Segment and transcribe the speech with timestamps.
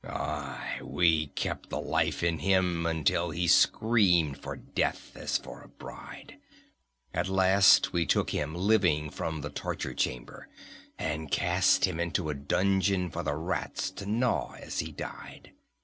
[0.03, 5.67] "Aye, we kept the life in him until he screamed for death as for a
[5.67, 6.39] bride.
[7.13, 10.47] At last we took him living from the torture chamber
[10.97, 15.51] and cast him into a dungeon for the rats to gnaw as he died.